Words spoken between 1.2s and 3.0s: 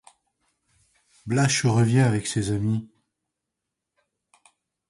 Blache revient avec ses amis.